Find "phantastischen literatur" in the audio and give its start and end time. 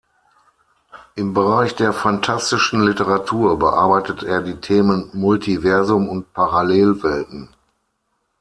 1.93-3.59